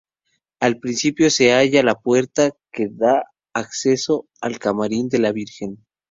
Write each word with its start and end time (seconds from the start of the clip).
Al 0.59 0.79
principio 0.79 1.29
se 1.29 1.51
halla 1.53 1.83
la 1.83 1.93
puerta 1.93 2.53
que 2.71 2.87
da 2.91 3.21
acceso 3.53 4.27
al 4.41 4.57
camarín 4.57 5.09
de 5.09 5.19
la 5.19 5.31
Virgen. 5.31 5.85